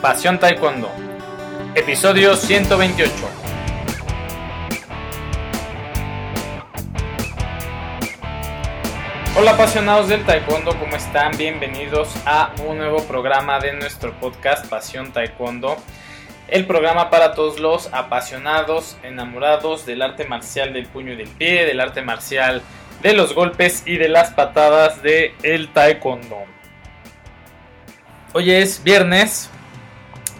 [0.00, 0.90] Pasión Taekwondo,
[1.74, 3.12] episodio 128.
[9.36, 11.36] Hola apasionados del Taekwondo, ¿cómo están?
[11.36, 15.76] Bienvenidos a un nuevo programa de nuestro podcast Pasión Taekwondo.
[16.48, 21.66] El programa para todos los apasionados, enamorados del arte marcial del puño y del pie,
[21.66, 22.62] del arte marcial
[23.02, 25.34] de los golpes y de las patadas de
[25.74, 26.38] Taekwondo.
[28.32, 29.50] Hoy es viernes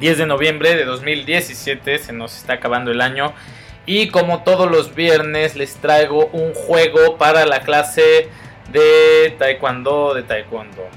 [0.00, 3.34] 10 de noviembre de 2017, se nos está acabando el año
[3.84, 8.28] y como todos los viernes les traigo un juego para la clase
[8.72, 10.88] de taekwondo de taekwondo.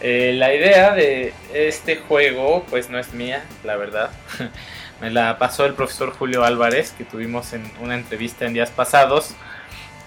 [0.00, 4.10] Eh, la idea de este juego pues no es mía, la verdad.
[5.00, 9.34] Me la pasó el profesor Julio Álvarez que tuvimos en una entrevista en días pasados.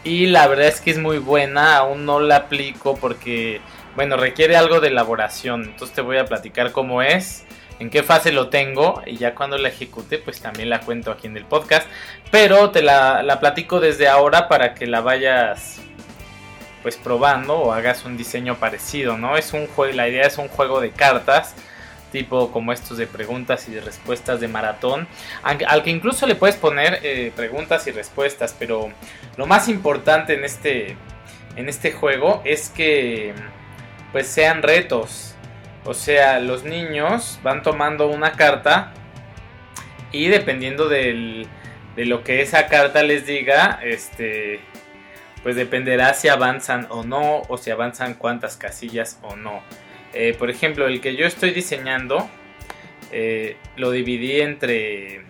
[0.05, 3.59] Y la verdad es que es muy buena, aún no la aplico porque,
[3.95, 5.63] bueno, requiere algo de elaboración.
[5.63, 7.43] Entonces te voy a platicar cómo es,
[7.79, 11.27] en qué fase lo tengo y ya cuando la ejecute pues también la cuento aquí
[11.27, 11.87] en el podcast.
[12.31, 15.81] Pero te la, la platico desde ahora para que la vayas
[16.81, 19.37] pues probando o hagas un diseño parecido, ¿no?
[19.37, 21.55] Es un juego, la idea es un juego de cartas
[22.15, 25.05] tipo como estos de preguntas y de respuestas de maratón,
[25.43, 28.89] al que incluso le puedes poner eh, preguntas y respuestas, pero
[29.35, 30.95] lo más importante en este,
[31.57, 33.33] en este juego es que
[34.13, 35.34] pues sean retos,
[35.85, 38.91] o sea, los niños van tomando una carta
[40.11, 41.47] y dependiendo de
[41.95, 44.59] lo que esa carta les diga, este,
[45.43, 49.61] pues dependerá si avanzan o no, o si avanzan cuántas casillas o no.
[50.13, 52.27] Eh, por ejemplo, el que yo estoy diseñando
[53.11, 55.17] eh, lo dividí entre...
[55.17, 55.23] Eh,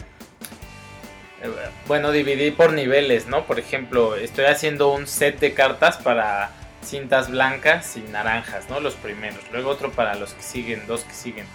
[1.87, 3.45] bueno, dividí por niveles, ¿no?
[3.45, 6.51] Por ejemplo, estoy haciendo un set de cartas para
[6.85, 8.79] cintas blancas y naranjas, ¿no?
[8.79, 9.39] Los primeros.
[9.51, 11.45] Luego otro para los que siguen, dos que siguen.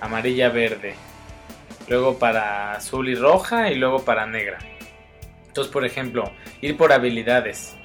[0.00, 0.94] Amarilla, verde.
[1.88, 4.58] Luego para azul y roja y luego para negra.
[5.46, 6.30] Entonces, por ejemplo,
[6.60, 7.76] ir por habilidades.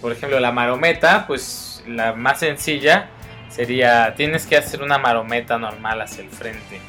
[0.00, 3.10] por ejemplo, la marometa, pues la más sencilla
[3.48, 6.80] sería, tienes que hacer una marometa normal hacia el frente.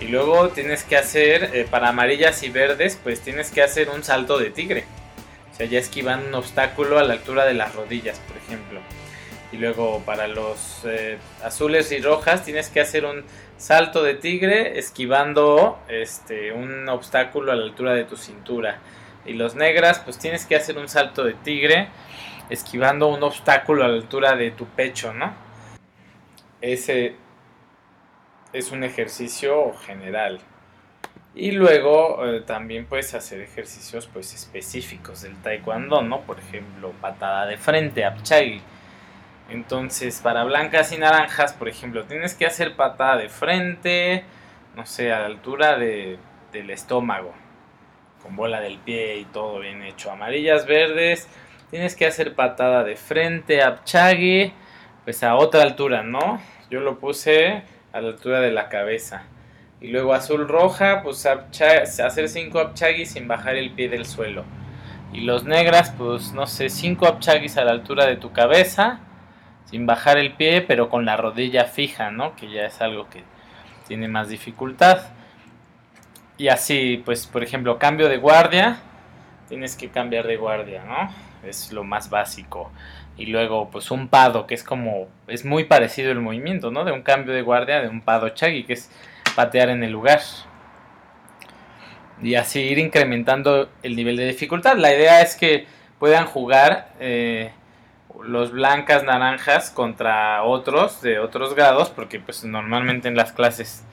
[0.00, 4.02] Y luego tienes que hacer, eh, para amarillas y verdes, pues tienes que hacer un
[4.02, 4.84] salto de tigre.
[5.52, 8.80] O sea, ya esquivan un obstáculo a la altura de las rodillas, por ejemplo.
[9.52, 13.22] Y luego para los eh, azules y rojas tienes que hacer un
[13.58, 18.78] salto de tigre esquivando este, un obstáculo a la altura de tu cintura.
[19.26, 21.88] Y los negras, pues tienes que hacer un salto de tigre
[22.48, 25.34] esquivando un obstáculo a la altura de tu pecho, ¿no?
[26.60, 27.16] Ese
[28.52, 30.40] es un ejercicio general.
[31.34, 36.20] Y luego eh, también puedes hacer ejercicios pues específicos del taekwondo, ¿no?
[36.20, 38.60] Por ejemplo, patada de frente, apchagi.
[39.48, 44.24] Entonces, para blancas y naranjas, por ejemplo, tienes que hacer patada de frente,
[44.76, 46.18] no sé, a la altura de,
[46.52, 47.34] del estómago,
[48.22, 50.10] con bola del pie y todo bien hecho.
[50.10, 51.28] Amarillas, verdes,
[51.70, 54.52] tienes que hacer patada de frente, apchagi,
[55.04, 56.40] pues a otra altura, ¿no?
[56.70, 59.24] Yo lo puse a la altura de la cabeza.
[59.82, 64.44] Y luego azul roja, pues hacer 5 apchagis sin bajar el pie del suelo.
[65.12, 69.00] Y los negras, pues no sé, 5 apchagis a la altura de tu cabeza,
[69.64, 72.36] sin bajar el pie, pero con la rodilla fija, ¿no?
[72.36, 73.24] Que ya es algo que
[73.88, 75.02] tiene más dificultad.
[76.38, 78.78] Y así, pues por ejemplo, cambio de guardia,
[79.48, 81.12] tienes que cambiar de guardia, ¿no?
[81.46, 82.70] Es lo más básico
[83.16, 86.84] y luego pues un pado que es como es muy parecido el movimiento, ¿no?
[86.84, 88.90] De un cambio de guardia de un pado chagi que es
[89.34, 90.20] patear en el lugar.
[92.22, 94.76] Y así ir incrementando el nivel de dificultad.
[94.76, 95.66] La idea es que
[95.98, 97.52] puedan jugar eh,
[98.22, 103.84] los blancas naranjas contra otros de otros grados, porque pues normalmente en las clases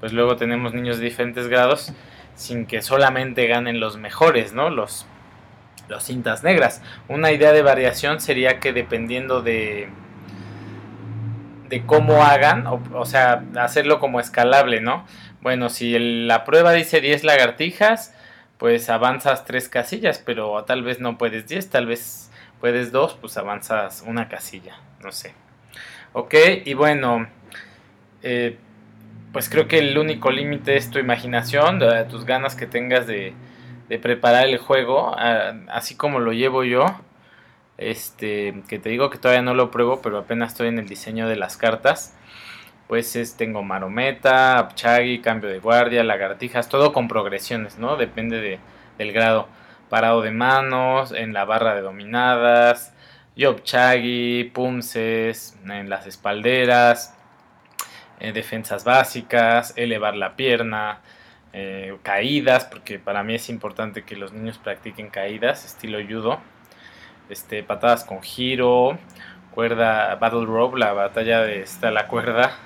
[0.00, 1.92] pues luego tenemos niños de diferentes grados
[2.34, 4.70] sin que solamente ganen los mejores, ¿no?
[4.70, 5.06] Los
[5.88, 6.82] las cintas negras.
[7.08, 9.88] Una idea de variación sería que dependiendo de
[11.68, 15.04] de cómo hagan, o, sea, hacerlo como escalable, ¿no?
[15.40, 18.14] Bueno, si la prueba dice 10 lagartijas,
[18.58, 23.36] pues avanzas 3 casillas, pero tal vez no puedes 10, tal vez puedes 2, pues
[23.36, 25.34] avanzas una casilla, no sé.
[26.12, 26.34] Ok,
[26.64, 27.28] y bueno,
[28.22, 28.56] eh,
[29.32, 33.34] pues creo que el único límite es tu imaginación, tus ganas que tengas de,
[33.88, 35.14] de preparar el juego,
[35.68, 36.86] así como lo llevo yo.
[37.78, 41.28] Este, que te digo que todavía no lo pruebo, pero apenas estoy en el diseño
[41.28, 42.14] de las cartas.
[42.88, 47.96] Pues es, tengo marometa, apchagi, cambio de guardia, lagartijas, todo con progresiones, ¿no?
[47.96, 48.58] Depende de,
[48.98, 49.48] del grado.
[49.88, 52.92] Parado de manos, en la barra de dominadas,
[53.36, 57.14] yopchagi, pumses, en las espalderas,
[58.20, 61.00] eh, defensas básicas, elevar la pierna,
[61.52, 66.40] eh, caídas, porque para mí es importante que los niños practiquen caídas, estilo judo,
[67.28, 68.98] este, patadas con giro,
[69.50, 72.56] cuerda, battle rope, la batalla de esta la cuerda,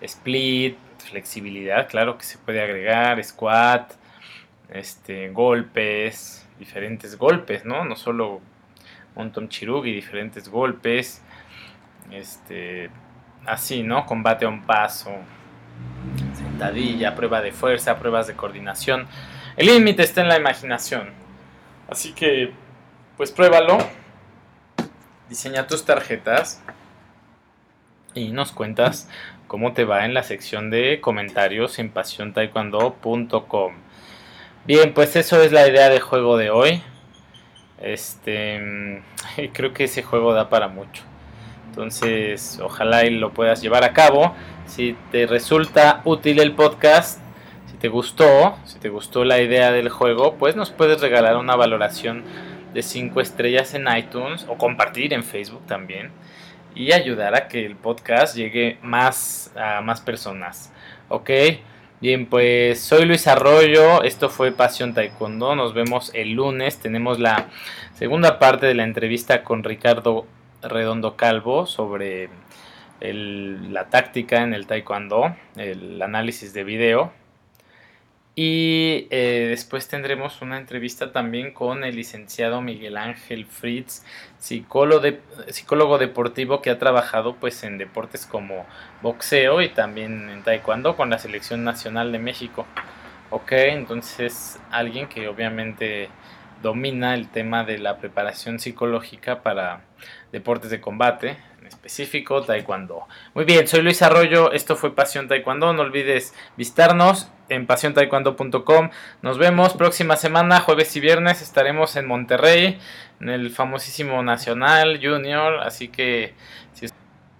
[0.00, 3.92] split, flexibilidad, claro que se puede agregar, squat,
[4.68, 7.84] este, golpes, diferentes golpes, ¿no?
[7.84, 8.40] No solo
[9.14, 11.22] montón chirugi, diferentes golpes,
[12.10, 12.90] este,
[13.46, 14.06] así, ¿no?
[14.06, 15.10] Combate a un paso,
[16.34, 19.06] sentadilla, prueba de fuerza, pruebas de coordinación.
[19.56, 21.10] El límite está en la imaginación.
[21.90, 22.52] Así que,
[23.18, 23.78] pues pruébalo.
[25.28, 26.62] Diseña tus tarjetas
[28.14, 29.10] y nos cuentas
[29.48, 33.74] cómo te va en la sección de comentarios en pasiontaekwondo.com.
[34.64, 36.80] Bien, pues eso es la idea de juego de hoy.
[37.82, 39.02] Este,
[39.52, 41.02] creo que ese juego da para mucho.
[41.66, 44.32] Entonces, ojalá y lo puedas llevar a cabo.
[44.66, 47.18] Si te resulta útil el podcast,
[47.66, 51.56] si te gustó, si te gustó la idea del juego, pues nos puedes regalar una
[51.56, 52.22] valoración
[52.74, 56.10] de 5 estrellas en iTunes o compartir en Facebook también
[56.74, 60.72] y ayudar a que el podcast llegue más a más personas.
[61.08, 61.30] ¿Ok?
[62.00, 67.48] Bien, pues soy Luis Arroyo, esto fue Pasión Taekwondo, nos vemos el lunes, tenemos la
[67.94, 70.24] segunda parte de la entrevista con Ricardo
[70.62, 72.28] Redondo Calvo sobre
[73.00, 77.12] la táctica en el taekwondo, el análisis de video.
[78.40, 84.04] Y eh, después tendremos una entrevista también con el licenciado Miguel Ángel Fritz,
[84.38, 88.64] psicólogo, de, psicólogo deportivo que ha trabajado pues en deportes como
[89.02, 92.64] boxeo y también en taekwondo con la selección nacional de México.
[93.30, 96.08] Ok, entonces alguien que obviamente
[96.62, 99.82] domina el tema de la preparación psicológica para
[100.32, 103.06] deportes de combate, en específico taekwondo.
[103.34, 108.90] Muy bien, soy Luis Arroyo, esto fue Pasión Taekwondo, no olvides visitarnos en pasiontaekwondo.com.
[109.22, 112.78] Nos vemos próxima semana, jueves y viernes, estaremos en Monterrey,
[113.20, 116.34] en el famosísimo Nacional Junior, así que
[116.72, 116.88] si,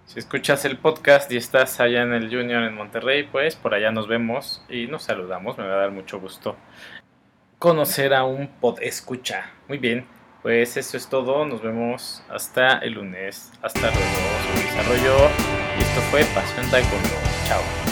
[0.05, 3.91] si escuchas el podcast y estás allá en el Junior en Monterrey, pues por allá
[3.91, 6.55] nos vemos y nos saludamos, me va a dar mucho gusto
[7.59, 9.51] conocer a un pod escucha.
[9.67, 10.05] Muy bien,
[10.41, 11.45] pues eso es todo.
[11.45, 13.51] Nos vemos hasta el lunes.
[13.61, 13.99] Hasta luego.
[14.53, 15.29] Soy Desarrollo
[15.77, 17.09] y esto fue Pasión Taekwondo.
[17.47, 17.88] Chao.